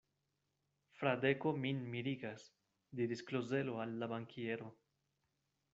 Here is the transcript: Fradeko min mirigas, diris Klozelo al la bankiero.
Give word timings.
Fradeko 0.99 1.51
min 1.65 1.83
mirigas, 1.91 2.47
diris 3.01 3.23
Klozelo 3.29 3.79
al 3.87 3.97
la 4.05 4.13
bankiero. 4.17 4.73